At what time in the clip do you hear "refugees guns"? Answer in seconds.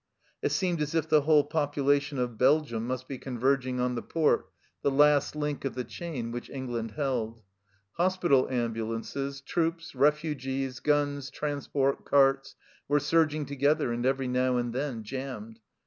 9.93-11.29